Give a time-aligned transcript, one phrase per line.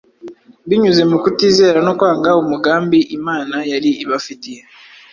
[0.69, 4.61] Binyuze mu kutizera no kwanga umugambi Imana yari ibafitiye